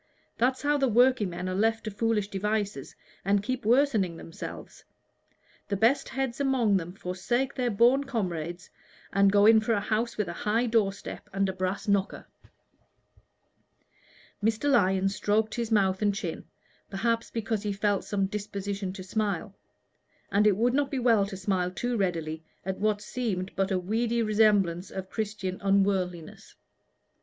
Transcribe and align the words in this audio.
That's 0.35 0.63
how 0.63 0.79
the 0.79 0.87
workingmen 0.87 1.47
are 1.47 1.53
left 1.53 1.83
to 1.83 1.91
foolish 1.91 2.27
devices 2.29 2.95
and 3.23 3.43
keep 3.43 3.65
worsening 3.67 4.17
themselves: 4.17 4.83
the 5.67 5.77
best 5.77 6.09
heads 6.09 6.39
among 6.39 6.77
them 6.77 6.93
forsake 6.95 7.53
their 7.53 7.69
boon 7.69 8.05
comrades, 8.05 8.71
and 9.13 9.31
go 9.31 9.45
in 9.45 9.59
for 9.59 9.73
a 9.73 9.79
house 9.79 10.17
with 10.17 10.27
a 10.27 10.33
high 10.33 10.65
door 10.65 10.91
step 10.91 11.29
and 11.31 11.47
a 11.49 11.53
brass 11.53 11.87
knocker." 11.87 12.25
Mr. 14.43 14.71
Lyon 14.71 15.07
stroked 15.07 15.53
his 15.53 15.71
mouth 15.71 16.01
and 16.01 16.15
chin, 16.15 16.45
perhaps 16.89 17.29
because 17.29 17.61
he 17.61 17.71
felt 17.71 18.03
some 18.03 18.25
disposition 18.25 18.91
to 18.93 19.03
smile; 19.03 19.53
and 20.31 20.47
it 20.47 20.57
would 20.57 20.73
not 20.73 20.89
be 20.89 20.97
well 20.97 21.27
to 21.27 21.37
smile 21.37 21.69
too 21.69 21.95
readily 21.95 22.43
at 22.65 22.79
what 22.79 23.01
seemed 23.03 23.55
but 23.55 23.69
a 23.69 23.77
weedy 23.77 24.23
resemblance 24.23 24.89
of 24.89 25.11
Christian 25.11 25.61
unworldliness. 25.61 26.55